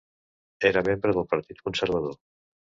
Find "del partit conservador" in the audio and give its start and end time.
1.19-2.19